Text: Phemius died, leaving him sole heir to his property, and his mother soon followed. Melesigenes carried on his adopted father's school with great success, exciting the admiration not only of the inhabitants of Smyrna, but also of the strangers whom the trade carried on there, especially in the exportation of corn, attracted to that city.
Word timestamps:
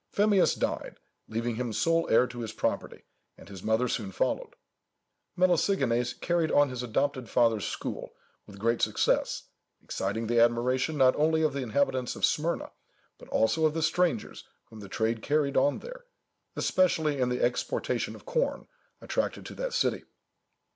Phemius 0.11 0.55
died, 0.57 0.97
leaving 1.27 1.57
him 1.57 1.71
sole 1.71 2.07
heir 2.09 2.25
to 2.25 2.39
his 2.39 2.53
property, 2.53 3.03
and 3.37 3.47
his 3.47 3.61
mother 3.61 3.87
soon 3.87 4.11
followed. 4.11 4.55
Melesigenes 5.37 6.19
carried 6.19 6.51
on 6.51 6.69
his 6.69 6.81
adopted 6.81 7.29
father's 7.29 7.67
school 7.67 8.15
with 8.47 8.57
great 8.57 8.81
success, 8.81 9.43
exciting 9.79 10.25
the 10.25 10.39
admiration 10.39 10.97
not 10.97 11.15
only 11.17 11.43
of 11.43 11.53
the 11.53 11.61
inhabitants 11.61 12.15
of 12.15 12.25
Smyrna, 12.25 12.71
but 13.19 13.29
also 13.29 13.67
of 13.67 13.75
the 13.75 13.83
strangers 13.83 14.43
whom 14.71 14.79
the 14.79 14.89
trade 14.89 15.21
carried 15.21 15.55
on 15.55 15.77
there, 15.77 16.05
especially 16.55 17.19
in 17.19 17.29
the 17.29 17.43
exportation 17.43 18.15
of 18.15 18.25
corn, 18.25 18.65
attracted 19.03 19.45
to 19.45 19.53
that 19.53 19.71
city. 19.71 20.05